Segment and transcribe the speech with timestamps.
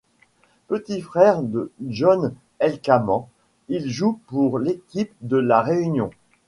[0.67, 3.27] Petit frère de John Elcaman,
[3.69, 6.09] il joue pour l'équipe de La Réunion.